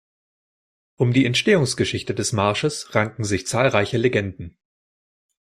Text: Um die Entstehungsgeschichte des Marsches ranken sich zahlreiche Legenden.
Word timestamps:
Um 0.95 1.13
die 1.13 1.27
Entstehungsgeschichte 1.27 2.15
des 2.15 2.33
Marsches 2.33 2.95
ranken 2.95 3.23
sich 3.23 3.45
zahlreiche 3.45 3.97
Legenden. 3.97 4.57